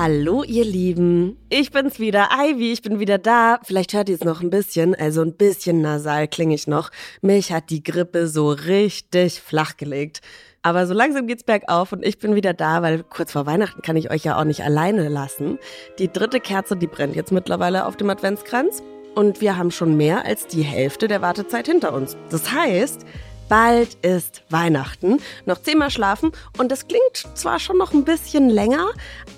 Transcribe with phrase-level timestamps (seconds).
[0.00, 3.58] Hallo ihr Lieben, ich bin's wieder, Ivy, ich bin wieder da.
[3.64, 6.90] Vielleicht hört ihr es noch ein bisschen, also ein bisschen nasal klinge ich noch.
[7.20, 10.20] Mich hat die Grippe so richtig flach gelegt.
[10.62, 13.96] Aber so langsam geht's bergauf und ich bin wieder da, weil kurz vor Weihnachten kann
[13.96, 15.58] ich euch ja auch nicht alleine lassen.
[15.98, 18.84] Die dritte Kerze, die brennt jetzt mittlerweile auf dem Adventskranz
[19.16, 22.16] und wir haben schon mehr als die Hälfte der Wartezeit hinter uns.
[22.30, 23.04] Das heißt,
[23.48, 28.88] Bald ist Weihnachten, noch zehnmal schlafen und das klingt zwar schon noch ein bisschen länger,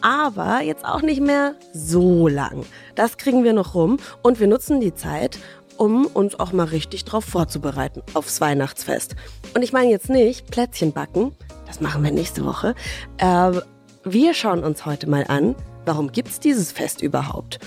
[0.01, 2.65] aber jetzt auch nicht mehr so lang.
[2.97, 5.39] Das kriegen wir noch rum und wir nutzen die Zeit,
[5.77, 9.15] um uns auch mal richtig drauf vorzubereiten aufs Weihnachtsfest.
[9.55, 11.33] Und ich meine jetzt nicht Plätzchen backen,
[11.67, 12.75] das machen wir nächste Woche.
[13.19, 13.53] Äh,
[14.03, 17.61] wir schauen uns heute mal an, warum gibt's dieses Fest überhaupt?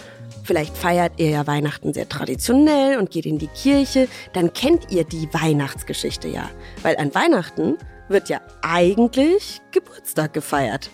[0.43, 5.05] Vielleicht feiert ihr ja Weihnachten sehr traditionell und geht in die Kirche, dann kennt ihr
[5.05, 6.49] die Weihnachtsgeschichte ja.
[6.81, 7.77] Weil an Weihnachten
[8.09, 10.89] wird ja eigentlich Geburtstag gefeiert.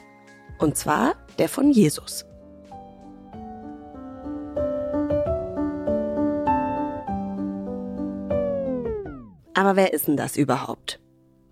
[0.59, 2.25] Und zwar der von Jesus.
[9.55, 10.99] Aber wer ist denn das überhaupt?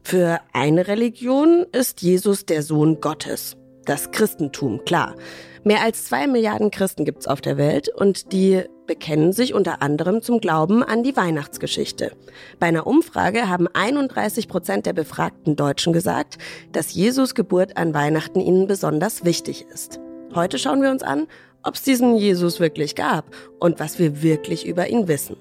[0.04, 3.58] Für eine Religion ist Jesus der Sohn Gottes.
[3.88, 5.16] Das Christentum, klar.
[5.64, 10.22] Mehr als zwei Milliarden Christen gibt's auf der Welt und die bekennen sich unter anderem
[10.22, 12.12] zum Glauben an die Weihnachtsgeschichte.
[12.60, 16.38] Bei einer Umfrage haben 31 Prozent der befragten Deutschen gesagt,
[16.74, 20.02] dass Jesus Geburt an Weihnachten ihnen besonders wichtig ist.
[20.36, 21.26] Heute schauen wir uns an,
[21.64, 23.26] ob es diesen Jesus wirklich gab
[23.60, 25.38] und was wir wirklich über ihn wissen.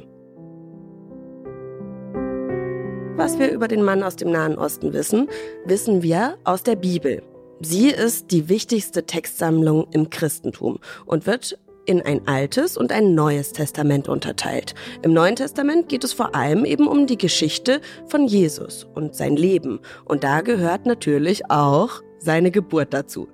[3.17, 5.29] Was wir über den Mann aus dem Nahen Osten wissen,
[5.65, 7.23] wissen wir aus der Bibel.
[7.61, 13.53] Sie ist die wichtigste Textsammlung im Christentum und wird in ein altes und ein neues
[13.53, 14.75] Testament unterteilt.
[15.03, 19.37] Im Neuen Testament geht es vor allem eben um die Geschichte von Jesus und sein
[19.37, 19.81] Leben.
[20.05, 23.29] Und da gehört natürlich auch seine Geburt dazu.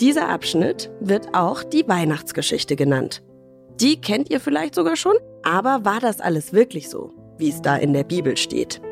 [0.00, 3.22] Dieser Abschnitt wird auch die Weihnachtsgeschichte genannt.
[3.80, 7.76] Die kennt ihr vielleicht sogar schon, aber war das alles wirklich so, wie es da
[7.76, 8.82] in der Bibel steht?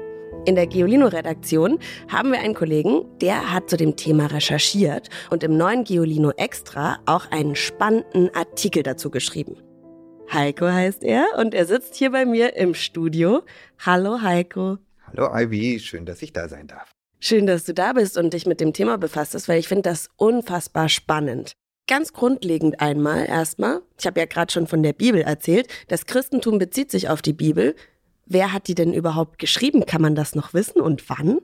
[0.48, 1.78] In der Geolino-Redaktion
[2.10, 7.00] haben wir einen Kollegen, der hat zu dem Thema recherchiert und im neuen Geolino Extra
[7.04, 9.58] auch einen spannenden Artikel dazu geschrieben.
[10.32, 13.42] Heiko heißt er und er sitzt hier bei mir im Studio.
[13.84, 14.78] Hallo Heiko.
[15.06, 16.92] Hallo Ivy, schön, dass ich da sein darf.
[17.20, 19.82] Schön, dass du da bist und dich mit dem Thema befasst hast, weil ich finde
[19.82, 21.52] das unfassbar spannend.
[21.86, 26.58] Ganz grundlegend einmal erstmal, ich habe ja gerade schon von der Bibel erzählt, das Christentum
[26.58, 27.74] bezieht sich auf die Bibel.
[28.30, 29.86] Wer hat die denn überhaupt geschrieben?
[29.86, 31.38] Kann man das noch wissen und wann?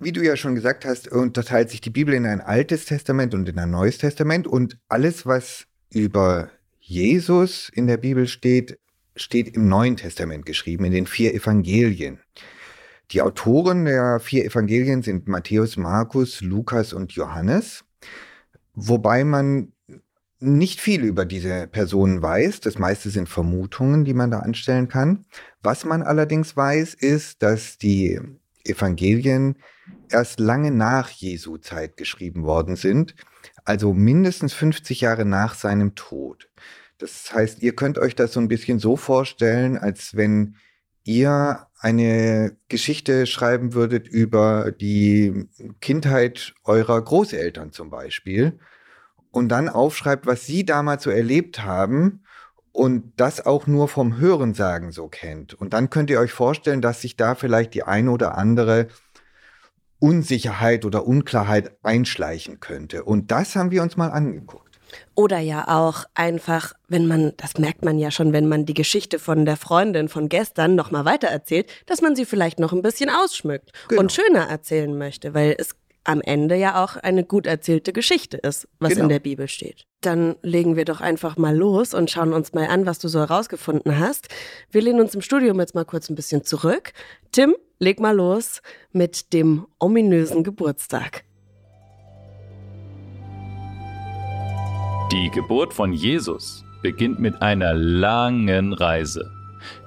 [0.00, 3.48] Wie du ja schon gesagt hast, unterteilt sich die Bibel in ein altes Testament und
[3.48, 4.48] in ein neues Testament.
[4.48, 8.80] Und alles, was über Jesus in der Bibel steht,
[9.14, 12.18] steht im Neuen Testament geschrieben, in den vier Evangelien.
[13.12, 17.84] Die Autoren der vier Evangelien sind Matthäus, Markus, Lukas und Johannes.
[18.74, 19.72] Wobei man
[20.40, 22.60] nicht viel über diese Personen weiß.
[22.60, 25.24] Das meiste sind Vermutungen, die man da anstellen kann.
[25.62, 28.20] Was man allerdings weiß, ist, dass die
[28.64, 29.56] Evangelien
[30.08, 33.14] erst lange nach Jesu Zeit geschrieben worden sind,
[33.64, 36.48] also mindestens 50 Jahre nach seinem Tod.
[36.98, 40.56] Das heißt, ihr könnt euch das so ein bisschen so vorstellen, als wenn
[41.04, 45.48] ihr eine Geschichte schreiben würdet über die
[45.80, 48.58] Kindheit eurer Großeltern zum Beispiel
[49.32, 52.22] und dann aufschreibt, was Sie damals so erlebt haben
[52.72, 55.54] und das auch nur vom Hörensagen so kennt.
[55.54, 58.88] Und dann könnt ihr euch vorstellen, dass sich da vielleicht die eine oder andere
[59.98, 63.04] Unsicherheit oder Unklarheit einschleichen könnte.
[63.04, 64.72] Und das haben wir uns mal angeguckt.
[65.14, 69.18] Oder ja auch einfach, wenn man, das merkt man ja schon, wenn man die Geschichte
[69.18, 73.70] von der Freundin von gestern nochmal weitererzählt, dass man sie vielleicht noch ein bisschen ausschmückt
[73.88, 74.02] genau.
[74.02, 78.68] und schöner erzählen möchte, weil es am Ende ja auch eine gut erzählte Geschichte ist,
[78.78, 79.04] was genau.
[79.04, 79.86] in der Bibel steht.
[80.00, 83.20] Dann legen wir doch einfach mal los und schauen uns mal an, was du so
[83.20, 84.28] herausgefunden hast.
[84.70, 86.92] Wir lehnen uns im Studium jetzt mal kurz ein bisschen zurück.
[87.30, 91.24] Tim, leg mal los mit dem ominösen Geburtstag.
[95.12, 99.30] Die Geburt von Jesus beginnt mit einer langen Reise.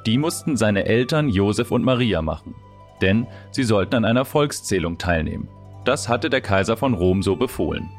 [0.05, 2.55] Die mussten seine Eltern Josef und Maria machen,
[3.01, 5.49] denn sie sollten an einer Volkszählung teilnehmen.
[5.85, 7.89] Das hatte der Kaiser von Rom so befohlen.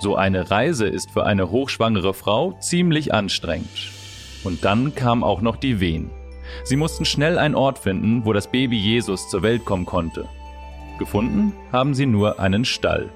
[0.00, 3.92] So eine Reise ist für eine hochschwangere Frau ziemlich anstrengend.
[4.42, 6.10] Und dann kam auch noch die Wehen.
[6.64, 10.28] Sie mussten schnell einen Ort finden, wo das Baby Jesus zur Welt kommen konnte.
[10.98, 13.10] Gefunden haben sie nur einen Stall.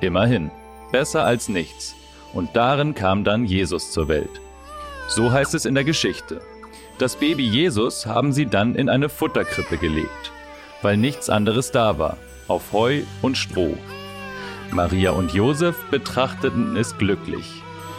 [0.00, 0.50] Immerhin,
[0.90, 1.94] besser als nichts.
[2.32, 4.40] Und darin kam dann Jesus zur Welt.
[5.08, 6.40] So heißt es in der Geschichte.
[6.98, 10.32] Das Baby Jesus haben sie dann in eine Futterkrippe gelegt,
[10.80, 12.16] weil nichts anderes da war,
[12.52, 13.76] auf Heu und Stroh.
[14.70, 17.46] Maria und Josef betrachteten es glücklich,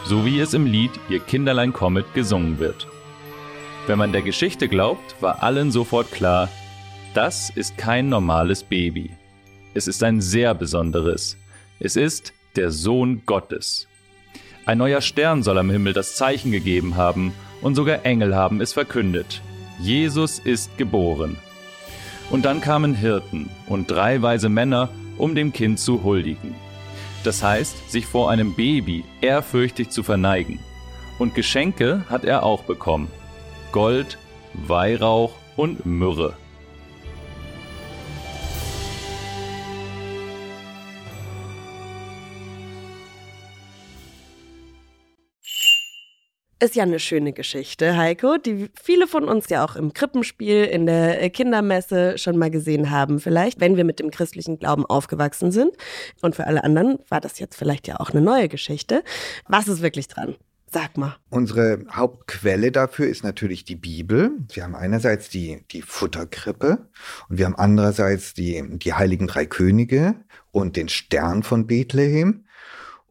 [0.04, 2.86] so wie es im Lied Ihr Kinderlein kommet gesungen wird.
[3.86, 6.48] Wenn man der Geschichte glaubt, war allen sofort klar,
[7.14, 9.10] das ist kein normales Baby.
[9.74, 11.36] Es ist ein sehr besonderes.
[11.80, 13.88] Es ist der Sohn Gottes.
[14.66, 18.72] Ein neuer Stern soll am Himmel das Zeichen gegeben haben, und sogar Engel haben es
[18.72, 19.42] verkündet.
[19.80, 21.36] Jesus ist geboren.
[22.30, 24.88] Und dann kamen Hirten und drei weise Männer,
[25.18, 26.54] um dem Kind zu huldigen.
[27.22, 30.58] Das heißt, sich vor einem Baby ehrfürchtig zu verneigen.
[31.18, 33.08] Und Geschenke hat er auch bekommen.
[33.72, 34.18] Gold,
[34.52, 36.34] Weihrauch und Myrrhe.
[46.60, 50.86] Ist ja eine schöne Geschichte, Heiko, die viele von uns ja auch im Krippenspiel, in
[50.86, 55.72] der Kindermesse schon mal gesehen haben, vielleicht, wenn wir mit dem christlichen Glauben aufgewachsen sind.
[56.22, 59.02] Und für alle anderen war das jetzt vielleicht ja auch eine neue Geschichte.
[59.48, 60.36] Was ist wirklich dran?
[60.74, 61.16] Sag mal.
[61.30, 64.32] Unsere Hauptquelle dafür ist natürlich die Bibel.
[64.52, 66.88] Wir haben einerseits die, die Futterkrippe
[67.28, 70.16] und wir haben andererseits die, die Heiligen Drei Könige
[70.50, 72.44] und den Stern von Bethlehem.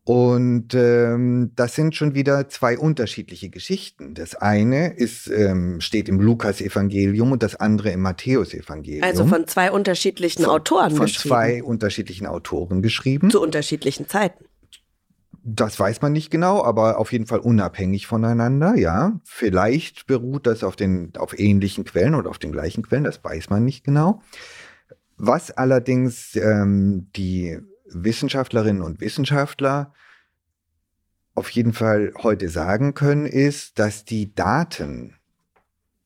[0.06, 4.14] Und ähm, das sind schon wieder zwei unterschiedliche Geschichten.
[4.16, 9.04] Das eine ist, ähm, steht im Lukas-Evangelium und das andere im Matthäus-Evangelium.
[9.04, 11.30] Also von zwei unterschiedlichen von, Autoren von geschrieben.
[11.30, 13.30] zwei unterschiedlichen Autoren geschrieben.
[13.30, 14.44] Zu unterschiedlichen Zeiten.
[15.46, 19.20] Das weiß man nicht genau, aber auf jeden Fall unabhängig voneinander, ja.
[19.24, 23.50] Vielleicht beruht das auf, den, auf ähnlichen Quellen oder auf den gleichen Quellen, das weiß
[23.50, 24.22] man nicht genau.
[25.18, 29.94] Was allerdings ähm, die Wissenschaftlerinnen und Wissenschaftler
[31.36, 35.16] auf jeden Fall heute sagen können, ist, dass die Daten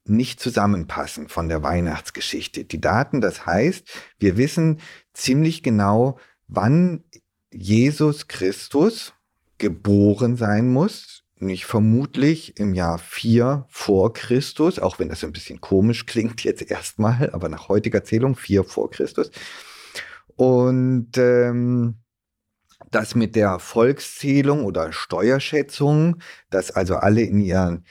[0.05, 2.63] nicht zusammenpassen von der Weihnachtsgeschichte.
[2.63, 3.89] Die Daten, das heißt,
[4.19, 4.79] wir wissen
[5.13, 7.03] ziemlich genau, wann
[7.51, 9.13] Jesus Christus
[9.57, 11.23] geboren sein muss.
[11.39, 16.63] Nicht vermutlich im Jahr 4 vor Christus, auch wenn das ein bisschen komisch klingt jetzt
[16.63, 19.29] erstmal, aber nach heutiger Zählung 4 vor Christus.
[20.37, 21.95] Und ähm,
[22.91, 26.19] das mit der Volkszählung oder Steuerschätzung,
[26.49, 27.85] dass also alle in ihren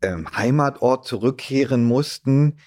[0.00, 2.58] ähm, Heimatort zurückkehren mussten,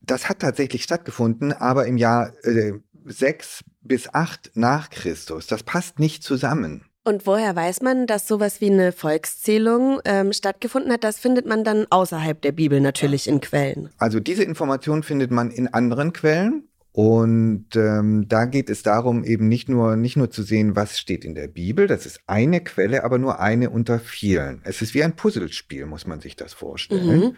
[0.00, 2.74] das hat tatsächlich stattgefunden, aber im Jahr äh,
[3.06, 5.46] 6 bis 8 nach Christus.
[5.46, 6.84] Das passt nicht zusammen.
[7.02, 11.02] Und woher weiß man, dass sowas wie eine Volkszählung ähm, stattgefunden hat?
[11.02, 13.90] Das findet man dann außerhalb der Bibel natürlich in Quellen.
[13.96, 16.69] Also diese Information findet man in anderen Quellen.
[16.92, 21.24] Und ähm, da geht es darum, eben nicht nur, nicht nur zu sehen, was steht
[21.24, 24.60] in der Bibel, das ist eine Quelle, aber nur eine unter vielen.
[24.64, 27.20] Es ist wie ein Puzzlespiel, muss man sich das vorstellen.
[27.20, 27.36] Mhm.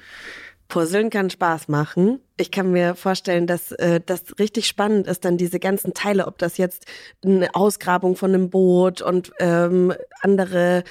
[0.69, 2.21] Puzzeln kann Spaß machen.
[2.39, 6.39] Ich kann mir vorstellen, dass äh, das richtig spannend ist, dann diese ganzen Teile, ob
[6.39, 6.87] das jetzt
[7.23, 10.83] eine Ausgrabung von einem Boot und ähm, andere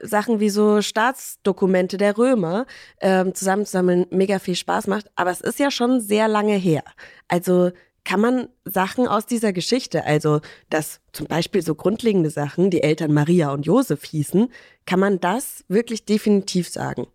[0.00, 2.66] Sachen wie so Staatsdokumente der Römer
[3.00, 5.10] ähm, zusammenzusammeln, mega viel Spaß macht.
[5.16, 6.84] Aber es ist ja schon sehr lange her.
[7.26, 7.72] Also
[8.04, 13.12] kann man Sachen aus dieser Geschichte, also dass zum Beispiel so grundlegende Sachen, die Eltern
[13.12, 14.48] Maria und Josef hießen,
[14.86, 17.06] kann man das wirklich definitiv sagen?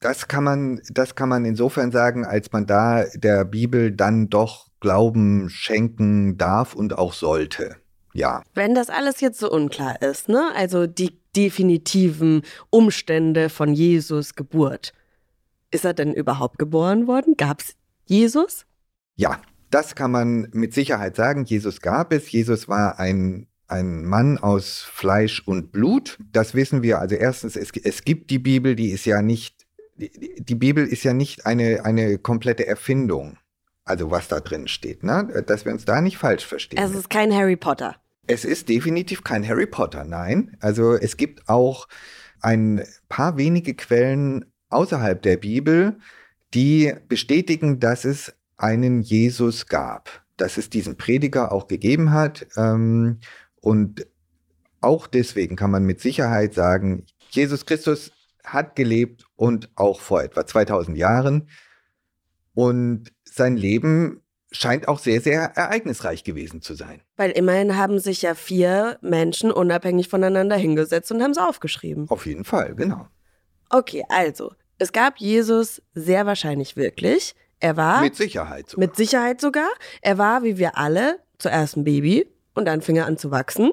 [0.00, 4.66] Das kann man, das kann man insofern sagen, als man da der Bibel dann doch
[4.80, 7.76] Glauben schenken darf und auch sollte.
[8.12, 8.42] Ja.
[8.54, 10.50] Wenn das alles jetzt so unklar ist, ne?
[10.54, 14.92] Also die definitiven Umstände von Jesus Geburt.
[15.70, 17.36] Ist er denn überhaupt geboren worden?
[17.36, 17.74] Gab es
[18.06, 18.64] Jesus?
[19.16, 21.44] Ja, das kann man mit Sicherheit sagen.
[21.44, 22.30] Jesus gab es.
[22.30, 26.18] Jesus war ein, ein Mann aus Fleisch und Blut.
[26.32, 27.00] Das wissen wir.
[27.00, 31.04] Also erstens, es, es gibt die Bibel, die ist ja nicht, die, die Bibel ist
[31.04, 33.38] ja nicht eine, eine komplette Erfindung.
[33.84, 35.44] Also was da drin steht, ne?
[35.46, 36.82] Dass wir uns da nicht falsch verstehen.
[36.82, 37.96] Es ist kein Harry Potter.
[38.26, 40.56] Es ist definitiv kein Harry Potter, nein.
[40.60, 41.86] Also es gibt auch
[42.40, 45.98] ein paar wenige Quellen außerhalb der Bibel,
[46.54, 52.46] die bestätigen, dass es einen Jesus gab, dass es diesen Prediger auch gegeben hat.
[52.56, 53.20] Ähm,
[53.60, 54.06] und
[54.80, 58.12] auch deswegen kann man mit Sicherheit sagen, Jesus Christus
[58.44, 61.48] hat gelebt und auch vor etwa 2000 Jahren.
[62.54, 64.22] Und sein Leben
[64.52, 67.02] scheint auch sehr, sehr ereignisreich gewesen zu sein.
[67.16, 72.08] Weil immerhin haben sich ja vier Menschen unabhängig voneinander hingesetzt und haben es aufgeschrieben.
[72.08, 73.08] Auf jeden Fall, genau.
[73.68, 77.34] Okay, also, es gab Jesus sehr wahrscheinlich wirklich.
[77.60, 78.02] Er war.
[78.02, 78.86] Mit Sicherheit sogar.
[78.86, 79.68] Mit Sicherheit sogar.
[80.02, 83.72] Er war, wie wir alle, zuerst ein Baby und dann fing er an zu wachsen.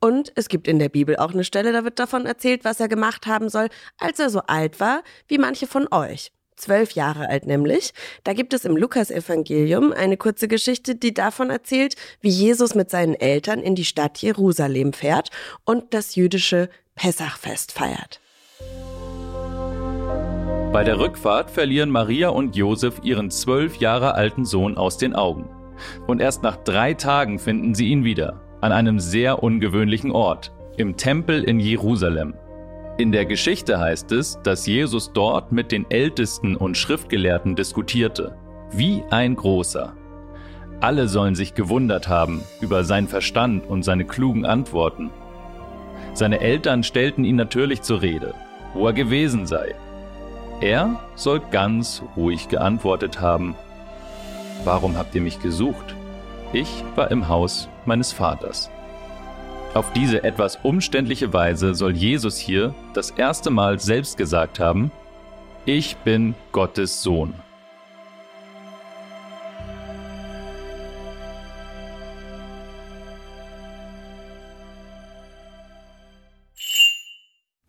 [0.00, 2.88] Und es gibt in der Bibel auch eine Stelle, da wird davon erzählt, was er
[2.88, 6.30] gemacht haben soll, als er so alt war wie manche von euch.
[6.56, 7.92] Zwölf Jahre alt nämlich.
[8.22, 13.14] Da gibt es im Lukasevangelium eine kurze Geschichte, die davon erzählt, wie Jesus mit seinen
[13.14, 15.30] Eltern in die Stadt Jerusalem fährt
[15.64, 18.20] und das jüdische Pessachfest feiert.
[20.74, 25.48] Bei der Rückfahrt verlieren Maria und Josef ihren zwölf Jahre alten Sohn aus den Augen.
[26.08, 30.96] Und erst nach drei Tagen finden sie ihn wieder, an einem sehr ungewöhnlichen Ort, im
[30.96, 32.34] Tempel in Jerusalem.
[32.98, 38.36] In der Geschichte heißt es, dass Jesus dort mit den Ältesten und Schriftgelehrten diskutierte,
[38.72, 39.92] wie ein Großer.
[40.80, 45.10] Alle sollen sich gewundert haben über seinen Verstand und seine klugen Antworten.
[46.14, 48.34] Seine Eltern stellten ihn natürlich zur Rede,
[48.74, 49.76] wo er gewesen sei.
[50.60, 53.54] Er soll ganz ruhig geantwortet haben,
[54.64, 55.94] Warum habt ihr mich gesucht?
[56.54, 58.70] Ich war im Haus meines Vaters.
[59.74, 64.90] Auf diese etwas umständliche Weise soll Jesus hier das erste Mal selbst gesagt haben,
[65.66, 67.34] ich bin Gottes Sohn.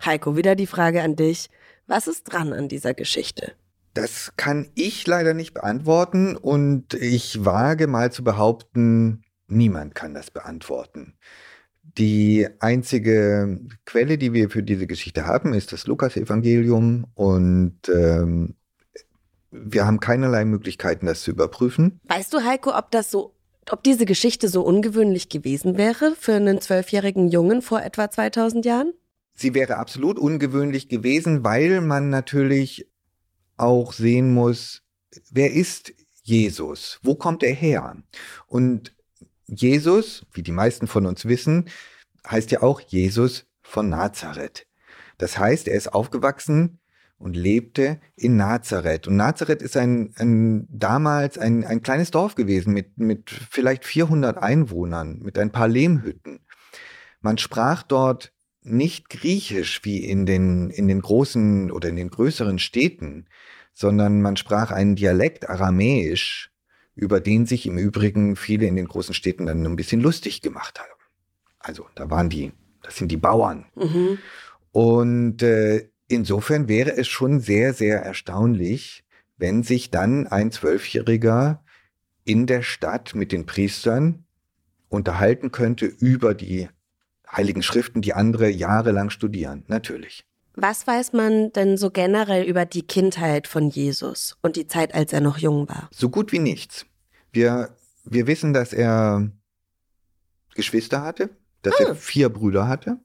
[0.05, 1.49] Heiko, wieder die Frage an dich.
[1.87, 3.53] Was ist dran an dieser Geschichte?
[3.93, 10.31] Das kann ich leider nicht beantworten und ich wage mal zu behaupten, niemand kann das
[10.31, 11.13] beantworten.
[11.97, 18.55] Die einzige Quelle, die wir für diese Geschichte haben, ist das Lukas-Evangelium und ähm,
[19.51, 22.01] wir haben keinerlei Möglichkeiten, das zu überprüfen.
[22.05, 23.33] Weißt du, Heiko, ob das so,
[23.69, 28.93] ob diese Geschichte so ungewöhnlich gewesen wäre für einen zwölfjährigen Jungen vor etwa 2000 Jahren?
[29.35, 32.89] Sie wäre absolut ungewöhnlich gewesen, weil man natürlich
[33.57, 34.81] auch sehen muss,
[35.29, 36.99] wer ist Jesus?
[37.03, 37.97] Wo kommt er her?
[38.47, 38.95] Und
[39.47, 41.69] Jesus, wie die meisten von uns wissen,
[42.27, 44.67] heißt ja auch Jesus von Nazareth.
[45.17, 46.79] Das heißt, er ist aufgewachsen
[47.17, 49.07] und lebte in Nazareth.
[49.07, 54.37] Und Nazareth ist ein, ein damals ein, ein kleines Dorf gewesen mit, mit vielleicht 400
[54.37, 56.39] Einwohnern, mit ein paar Lehmhütten.
[57.21, 58.33] Man sprach dort
[58.65, 63.27] nicht Griechisch wie in den, in den großen oder in den größeren Städten,
[63.73, 66.51] sondern man sprach einen Dialekt Aramäisch,
[66.95, 70.79] über den sich im Übrigen viele in den großen Städten dann ein bisschen lustig gemacht
[70.79, 70.89] haben.
[71.59, 73.65] Also da waren die, das sind die Bauern.
[73.75, 74.17] Mhm.
[74.71, 79.03] Und äh, insofern wäre es schon sehr, sehr erstaunlich,
[79.37, 81.63] wenn sich dann ein Zwölfjähriger
[82.23, 84.25] in der Stadt mit den Priestern
[84.89, 86.69] unterhalten könnte über die
[87.31, 90.25] Heiligen Schriften, die andere jahrelang studieren, natürlich.
[90.55, 95.11] Was weiß man denn so generell über die Kindheit von Jesus und die Zeit, als
[95.11, 95.89] er noch jung war?
[95.91, 96.85] So gut wie nichts.
[97.33, 99.29] Wir, wir wissen, dass er
[100.55, 101.29] Geschwister hatte,
[101.61, 101.89] dass ah.
[101.89, 102.99] er vier Brüder hatte,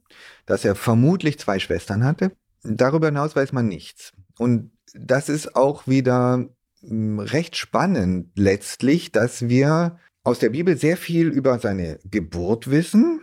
[0.46, 2.32] dass er vermutlich zwei Schwestern hatte.
[2.62, 4.12] Darüber hinaus weiß man nichts.
[4.38, 6.46] Und das ist auch wieder
[6.82, 13.22] hm, recht spannend letztlich, dass wir aus der Bibel sehr viel über seine Geburt wissen,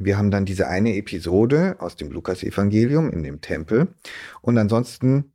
[0.00, 3.88] wir haben dann diese eine Episode aus dem Lukas-Evangelium in dem Tempel.
[4.40, 5.32] Und ansonsten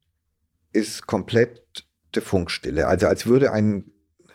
[0.74, 2.88] ist komplette Funkstille.
[2.88, 3.86] Also als würde ein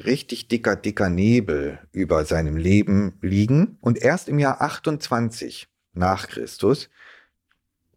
[0.04, 3.76] richtig dicker, dicker Nebel über seinem Leben liegen.
[3.80, 6.88] Und erst im Jahr 28 nach Christus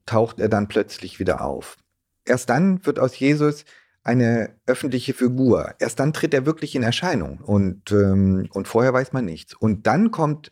[0.06, 1.78] taucht er dann plötzlich wieder auf.
[2.25, 3.63] Erst dann wird aus Jesus
[4.04, 5.75] eine öffentliche Figur.
[5.80, 9.54] Erst dann tritt er wirklich in Erscheinung und, ähm, und vorher weiß man nichts.
[9.54, 10.52] Und dann kommt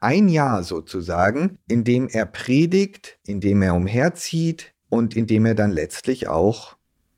[0.00, 5.54] ein Jahr sozusagen, in dem er predigt, in dem er umherzieht und in dem er
[5.54, 6.76] dann letztlich auch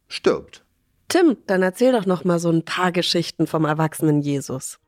[0.08, 0.64] stirbt.
[1.08, 4.78] Tim, dann erzähl doch noch mal so ein paar Geschichten vom erwachsenen Jesus.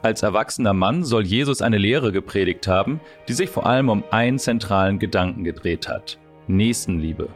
[0.00, 4.40] Als erwachsener Mann soll Jesus eine Lehre gepredigt haben, die sich vor allem um einen
[4.40, 6.18] zentralen Gedanken gedreht hat.
[6.48, 7.28] Nächstenliebe.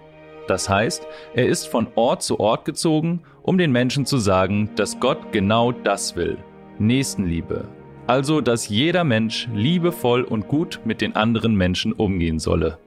[0.47, 5.01] Das heißt, er ist von Ort zu Ort gezogen, um den Menschen zu sagen, dass
[5.01, 6.39] Gott genau das will.
[6.79, 7.69] Nächstenliebe.
[8.07, 12.79] Also, dass jeder Mensch liebevoll und gut mit den anderen Menschen umgehen solle.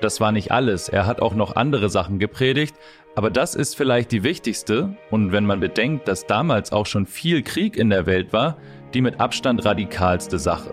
[0.00, 2.74] Das war nicht alles, er hat auch noch andere Sachen gepredigt,
[3.14, 7.42] aber das ist vielleicht die wichtigste, und wenn man bedenkt, dass damals auch schon viel
[7.42, 8.56] Krieg in der Welt war,
[8.94, 10.72] die mit Abstand radikalste Sache.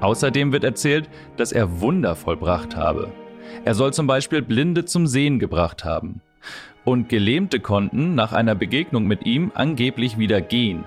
[0.00, 3.10] Außerdem wird erzählt, dass er Wunder vollbracht habe.
[3.64, 6.20] Er soll zum Beispiel Blinde zum Sehen gebracht haben.
[6.84, 10.84] und Gelähmte konnten nach einer Begegnung mit ihm angeblich wieder gehen.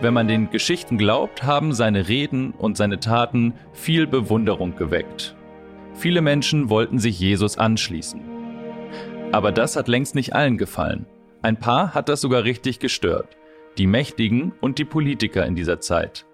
[0.00, 5.34] Wenn man den Geschichten glaubt, haben seine Reden und seine Taten viel Bewunderung geweckt.
[5.94, 8.20] Viele Menschen wollten sich Jesus anschließen.
[9.32, 11.06] Aber das hat längst nicht allen gefallen.
[11.40, 13.36] Ein paar hat das sogar richtig gestört.
[13.78, 16.26] Die Mächtigen und die Politiker in dieser Zeit.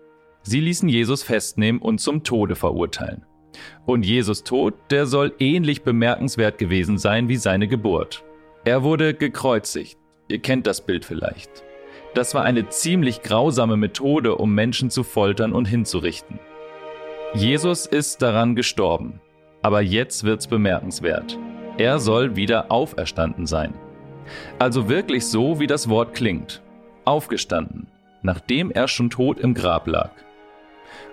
[0.42, 3.24] Sie ließen Jesus festnehmen und zum Tode verurteilen.
[3.86, 8.24] Und Jesus Tod, der soll ähnlich bemerkenswert gewesen sein wie seine Geburt.
[8.64, 9.98] Er wurde gekreuzigt.
[10.28, 11.64] Ihr kennt das Bild vielleicht.
[12.14, 16.38] Das war eine ziemlich grausame Methode, um Menschen zu foltern und hinzurichten.
[17.34, 19.20] Jesus ist daran gestorben.
[19.62, 21.38] Aber jetzt wird's bemerkenswert.
[21.78, 23.74] Er soll wieder auferstanden sein.
[24.58, 26.62] Also wirklich so, wie das Wort klingt.
[27.04, 27.88] Aufgestanden,
[28.22, 30.10] nachdem er schon tot im Grab lag.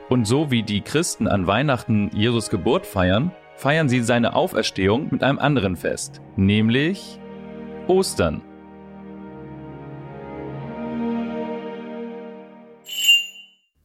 [0.09, 5.21] Und so wie die Christen an Weihnachten Jesus Geburt feiern, feiern sie seine Auferstehung mit
[5.21, 7.19] einem anderen Fest, nämlich
[7.87, 8.41] Ostern.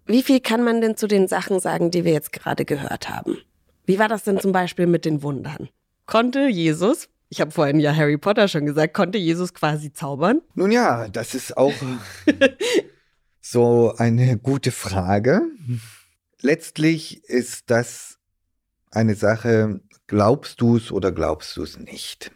[0.06, 3.36] Wie viel kann man denn zu den Sachen sagen, die wir jetzt gerade gehört haben?
[3.84, 5.68] Wie war das denn zum Beispiel mit den Wundern?
[6.06, 10.40] Konnte Jesus, ich habe vorhin ja Harry Potter schon gesagt, konnte Jesus quasi zaubern?
[10.54, 11.74] Nun ja, das ist auch
[13.42, 15.42] so eine gute Frage.
[16.44, 18.18] Letztlich ist das
[18.90, 22.32] eine Sache, glaubst du es oder glaubst du es nicht?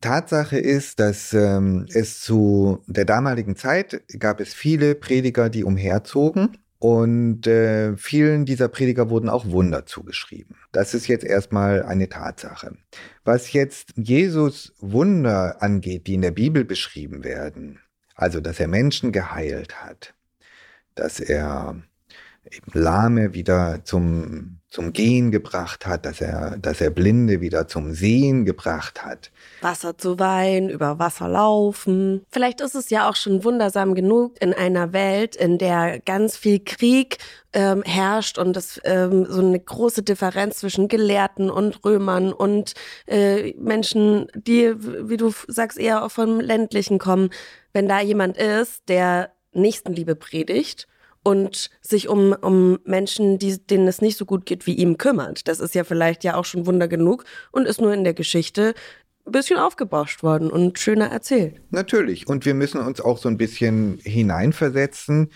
[0.00, 6.56] Tatsache ist, dass ähm, es zu der damaligen Zeit gab es viele Prediger, die umherzogen
[6.78, 10.56] und äh, vielen dieser Prediger wurden auch Wunder zugeschrieben.
[10.72, 12.78] Das ist jetzt erstmal eine Tatsache.
[13.24, 17.78] Was jetzt Jesus Wunder angeht, die in der Bibel beschrieben werden,
[18.14, 20.14] also dass er Menschen geheilt hat,
[20.94, 21.82] dass er
[22.72, 28.44] Lahme wieder zum, zum Gehen gebracht hat, dass er, dass er Blinde wieder zum Sehen
[28.44, 29.30] gebracht hat.
[29.60, 32.24] Wasser zu Wein, über Wasser laufen.
[32.30, 36.58] Vielleicht ist es ja auch schon wundersam genug in einer Welt, in der ganz viel
[36.58, 37.18] Krieg
[37.52, 42.74] ähm, herrscht und es ähm, so eine große Differenz zwischen Gelehrten und Römern und
[43.06, 47.30] äh, Menschen, die, wie du sagst, eher vom ländlichen kommen.
[47.72, 50.88] Wenn da jemand ist, der Nächstenliebe predigt
[51.24, 55.46] und sich um, um Menschen, die, denen es nicht so gut geht wie ihm, kümmert.
[55.48, 58.74] Das ist ja vielleicht ja auch schon Wunder genug und ist nur in der Geschichte
[59.24, 61.60] ein bisschen aufgebauscht worden und schöner erzählt.
[61.70, 62.26] Natürlich.
[62.26, 65.30] Und wir müssen uns auch so ein bisschen hineinversetzen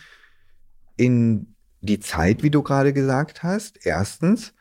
[0.97, 3.79] in die Zeit, wie du gerade gesagt hast.
[3.85, 4.55] Erstens.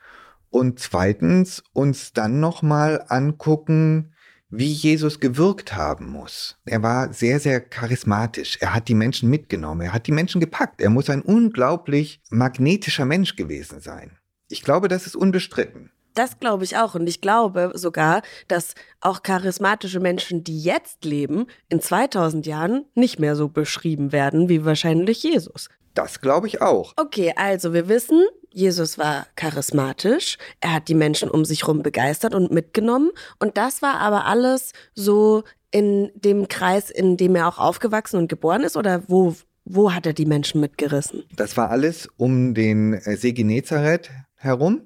[0.52, 4.15] Und zweitens uns dann nochmal angucken,
[4.50, 6.58] wie Jesus gewirkt haben muss.
[6.66, 8.58] Er war sehr, sehr charismatisch.
[8.62, 9.82] Er hat die Menschen mitgenommen.
[9.82, 10.82] Er hat die Menschen gepackt.
[10.82, 14.18] Er muss ein unglaublich magnetischer Mensch gewesen sein.
[14.50, 15.92] Ich glaube, das ist unbestritten.
[16.14, 16.96] Das glaube ich auch.
[16.96, 23.20] Und ich glaube sogar, dass auch charismatische Menschen, die jetzt leben, in 2000 Jahren nicht
[23.20, 25.68] mehr so beschrieben werden wie wahrscheinlich Jesus.
[25.94, 26.94] Das glaube ich auch.
[26.98, 28.26] Okay, also wir wissen,
[28.56, 33.82] Jesus war charismatisch, er hat die Menschen um sich herum begeistert und mitgenommen und das
[33.82, 38.78] war aber alles so in dem Kreis, in dem er auch aufgewachsen und geboren ist
[38.78, 41.26] oder wo, wo hat er die Menschen mitgerissen?
[41.36, 44.84] Das war alles um den See Genezareth herum,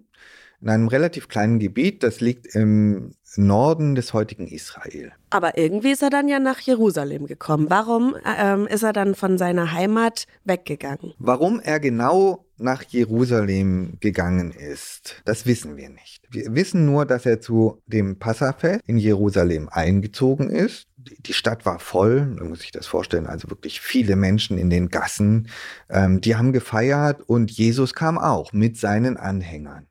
[0.61, 5.11] in einem relativ kleinen Gebiet, das liegt im Norden des heutigen Israel.
[5.29, 7.67] Aber irgendwie ist er dann ja nach Jerusalem gekommen.
[7.69, 11.13] Warum ähm, ist er dann von seiner Heimat weggegangen?
[11.19, 16.27] Warum er genau nach Jerusalem gegangen ist, das wissen wir nicht.
[16.29, 20.87] Wir wissen nur, dass er zu dem Passafest in Jerusalem eingezogen ist.
[20.97, 24.89] Die Stadt war voll, man muss sich das vorstellen, also wirklich viele Menschen in den
[24.89, 25.47] Gassen.
[25.89, 29.87] Ähm, die haben gefeiert und Jesus kam auch mit seinen Anhängern.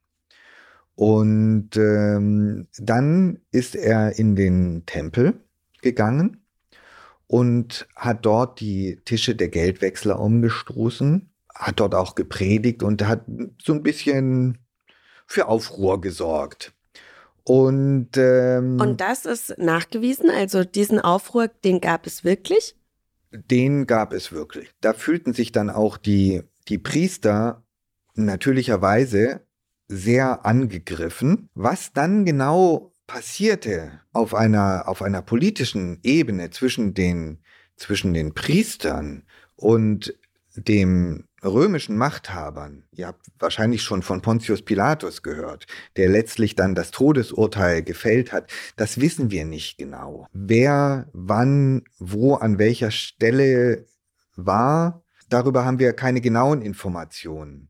[0.99, 5.35] Und ähm, dann ist er in den Tempel
[5.81, 6.43] gegangen
[7.29, 13.25] und hat dort die Tische der Geldwechsler umgestoßen hat dort auch gepredigt und hat
[13.63, 14.59] so ein bisschen
[15.27, 16.73] für Aufruhr gesorgt.
[17.45, 22.77] Und, ähm, und das ist nachgewiesen, also diesen Aufruhr, den gab es wirklich?
[23.31, 24.75] Den gab es wirklich.
[24.81, 27.63] Da fühlten sich dann auch die, die Priester
[28.15, 29.43] natürlicherweise
[29.89, 31.49] sehr angegriffen.
[31.55, 37.39] Was dann genau passierte auf einer, auf einer politischen Ebene zwischen den,
[37.77, 39.25] zwischen den Priestern
[39.57, 40.15] und
[40.55, 46.91] dem römischen Machthabern, ihr habt wahrscheinlich schon von Pontius Pilatus gehört, der letztlich dann das
[46.91, 50.27] Todesurteil gefällt hat, das wissen wir nicht genau.
[50.33, 53.87] Wer, wann, wo, an welcher Stelle
[54.35, 57.68] war, darüber haben wir keine genauen Informationen.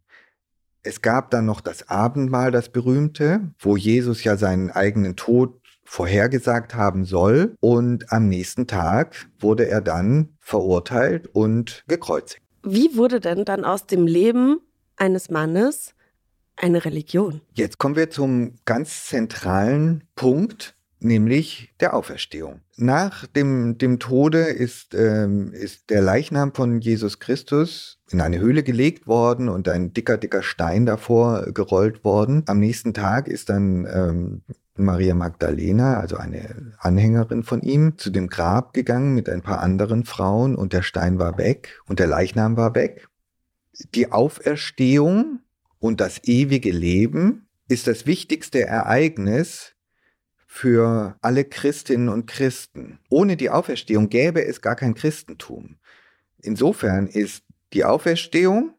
[0.88, 6.74] Es gab dann noch das Abendmahl, das berühmte, wo Jesus ja seinen eigenen Tod vorhergesagt
[6.74, 7.54] haben soll.
[7.60, 12.42] Und am nächsten Tag wurde er dann verurteilt und gekreuzigt.
[12.62, 14.60] Wie wurde denn dann aus dem Leben
[14.96, 15.92] eines Mannes
[16.56, 17.42] eine Religion?
[17.52, 22.60] Jetzt kommen wir zum ganz zentralen Punkt, nämlich der Auferstehung.
[22.76, 28.62] Nach dem, dem Tode ist, ähm, ist der Leichnam von Jesus Christus in eine Höhle
[28.62, 32.42] gelegt worden und ein dicker, dicker Stein davor gerollt worden.
[32.46, 34.42] Am nächsten Tag ist dann ähm,
[34.76, 40.04] Maria Magdalena, also eine Anhängerin von ihm, zu dem Grab gegangen mit ein paar anderen
[40.04, 43.08] Frauen und der Stein war weg und der Leichnam war weg.
[43.94, 45.40] Die Auferstehung
[45.78, 49.74] und das ewige Leben ist das wichtigste Ereignis
[50.50, 52.98] für alle Christinnen und Christen.
[53.10, 55.76] Ohne die Auferstehung gäbe es gar kein Christentum.
[56.40, 58.74] Insofern ist die Auferstehung,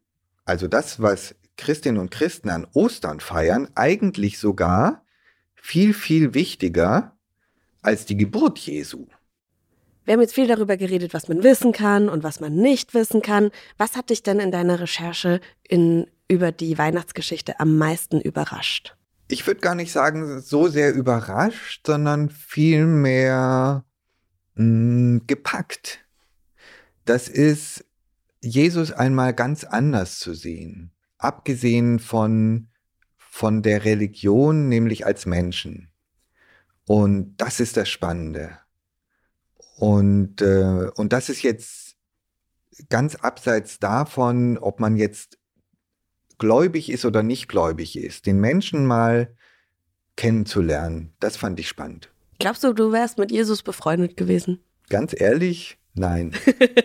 [0.46, 5.06] also das, was Christinnen und Christen an Ostern feiern, eigentlich sogar
[5.56, 7.16] viel, viel wichtiger
[7.82, 9.06] als die Geburt Jesu.
[10.06, 13.22] Wir haben jetzt viel darüber geredet, was man wissen kann und was man nicht wissen
[13.22, 13.52] kann.
[13.78, 18.96] Was hat dich denn in deiner Recherche in, über die Weihnachtsgeschichte am meisten überrascht?
[19.30, 23.86] Ich würde gar nicht sagen, so sehr überrascht, sondern vielmehr
[24.56, 26.06] mh, gepackt.
[27.06, 27.86] Das ist
[28.42, 30.92] Jesus einmal ganz anders zu sehen.
[31.18, 32.70] Abgesehen von
[33.40, 35.90] von der Religion, nämlich als Menschen.
[36.86, 38.60] Und das ist das Spannende.
[39.78, 41.96] Und, äh, und das ist jetzt
[42.90, 45.39] ganz abseits davon, ob man jetzt
[46.40, 48.26] gläubig ist oder nicht gläubig ist.
[48.26, 49.36] Den Menschen mal
[50.16, 52.12] kennenzulernen, das fand ich spannend.
[52.40, 54.60] Glaubst du, du wärst mit Jesus befreundet gewesen?
[54.90, 56.34] Ganz ehrlich, nein.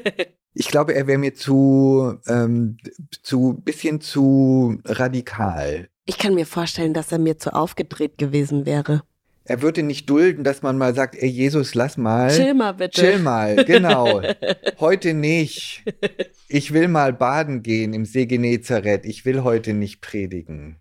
[0.55, 2.77] ich glaube, er wäre mir zu, ähm,
[3.23, 5.89] zu bisschen zu radikal.
[6.05, 9.03] Ich kann mir vorstellen, dass er mir zu aufgedreht gewesen wäre.
[9.47, 12.31] Er würde nicht dulden, dass man mal sagt, ey Jesus, lass mal.
[12.31, 12.99] Chill mal bitte.
[12.99, 14.23] Chill mal, genau.
[14.81, 15.85] heute nicht.
[16.49, 19.05] Ich will mal baden gehen im See Genezareth.
[19.05, 20.77] Ich will heute nicht predigen.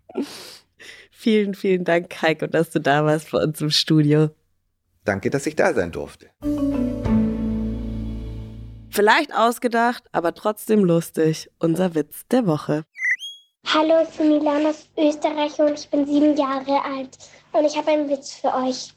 [1.10, 4.30] Vielen, vielen Dank, Heiko, dass du da warst bei uns im Studio.
[5.04, 6.30] Danke, dass ich da sein durfte.
[8.88, 11.50] Vielleicht ausgedacht, aber trotzdem lustig.
[11.58, 12.84] Unser Witz der Woche.
[13.66, 17.18] Hallo, ich bin Milan aus Österreich und ich bin sieben Jahre alt.
[17.52, 18.92] Und ich habe einen Witz für euch.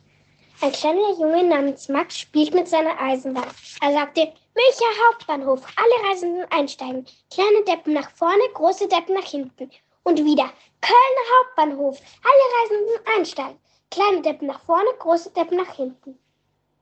[0.61, 3.47] Ein kleiner Junge namens Max spielt mit seiner Eisenbahn.
[3.81, 7.05] Er sagte, Münchner Hauptbahnhof, alle Reisenden einsteigen.
[7.31, 9.71] Kleine Deppen nach vorne, große Deppen nach hinten.
[10.03, 10.51] Und wieder,
[10.81, 13.59] Kölner Hauptbahnhof, alle Reisenden einsteigen.
[13.89, 16.19] Kleine Deppen nach vorne, große Deppen nach hinten.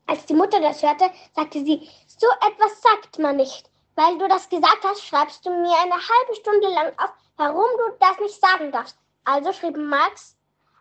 [0.08, 3.70] Als die Mutter das hörte, sagte sie, so etwas sagt man nicht.
[3.96, 7.98] Weil du das gesagt hast, schreibst du mir eine halbe Stunde lang auf, warum du
[8.00, 8.98] das nicht sagen darfst.
[9.24, 10.38] Also schrieb Max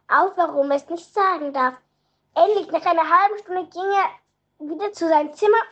[0.08, 1.74] auf, warum er es nicht sagen darf.
[2.34, 5.62] Endlich, nach einer halben Stunde, ging er wieder zu seinem Zimmer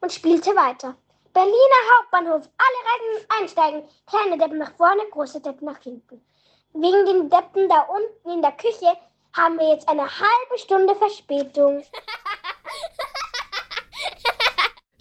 [0.00, 0.96] und spielte weiter.
[1.32, 3.88] Berliner Hauptbahnhof, alle Reisen einsteigen.
[4.06, 6.24] Kleine Deppen nach vorne, große Deppen nach hinten.
[6.72, 8.96] Wegen den Deppen da unten in der Küche
[9.36, 11.84] haben wir jetzt eine halbe Stunde Verspätung.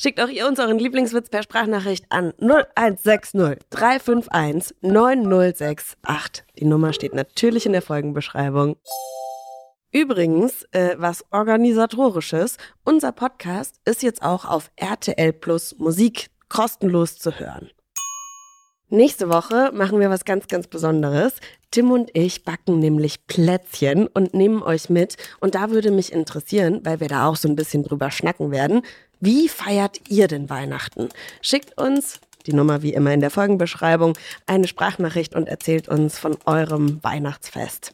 [0.02, 6.46] Schickt auch ihr uns euren Lieblingswitz per Sprachnachricht an 0160 351 9068.
[6.58, 8.78] Die Nummer steht natürlich in der Folgenbeschreibung.
[9.92, 17.38] Übrigens, äh, was organisatorisches, unser Podcast ist jetzt auch auf RTL Plus Musik kostenlos zu
[17.38, 17.70] hören.
[18.92, 21.34] Nächste Woche machen wir was ganz, ganz Besonderes.
[21.72, 25.18] Tim und ich backen nämlich Plätzchen und nehmen euch mit.
[25.42, 28.82] Und da würde mich interessieren, weil wir da auch so ein bisschen drüber schnacken werden,
[29.20, 31.10] wie feiert ihr denn Weihnachten?
[31.42, 36.38] Schickt uns die Nummer wie immer in der Folgenbeschreibung, eine Sprachnachricht und erzählt uns von
[36.46, 37.94] eurem Weihnachtsfest.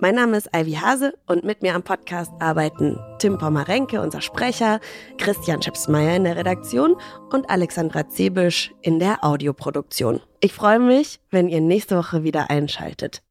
[0.00, 4.78] Mein Name ist Ivy Hase und mit mir am Podcast arbeiten Tim Pommerenke, unser Sprecher,
[5.16, 6.94] Christian Schipsmeier in der Redaktion
[7.30, 10.20] und Alexandra Zebisch in der Audioproduktion.
[10.38, 13.22] Ich freue mich, wenn ihr nächste Woche wieder einschaltet.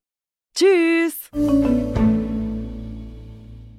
[0.55, 1.31] Tschüss!